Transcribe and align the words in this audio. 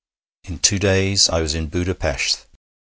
In 0.45 0.57
two 0.57 0.79
days 0.79 1.29
I 1.29 1.41
was 1.41 1.53
in 1.53 1.67
Buda 1.67 1.93
Pesth. 1.93 2.45